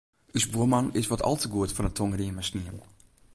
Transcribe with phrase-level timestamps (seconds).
[0.31, 2.77] Us buorman is wat al te goed fan 'e tongrieme snien.